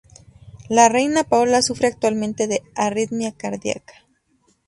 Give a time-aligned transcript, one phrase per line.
[0.67, 4.07] La reina Paola sufre actualmente de arritmia cardíaca.